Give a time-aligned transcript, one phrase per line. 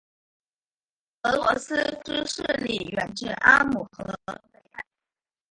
[1.21, 4.17] 俄罗斯之势力远至阿姆河
[4.51, 4.83] 北岸。